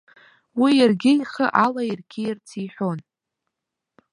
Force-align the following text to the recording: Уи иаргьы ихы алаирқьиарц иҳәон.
Уи 0.59 0.71
иаргьы 0.79 1.11
ихы 1.17 1.45
алаирқьиарц 1.65 2.47
иҳәон. 2.65 2.99